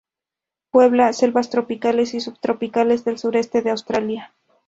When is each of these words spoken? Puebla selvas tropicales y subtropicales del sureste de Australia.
Puebla 0.71 1.13
selvas 1.13 1.51
tropicales 1.51 2.15
y 2.15 2.21
subtropicales 2.21 3.05
del 3.05 3.19
sureste 3.19 3.61
de 3.61 3.69
Australia. 3.69 4.33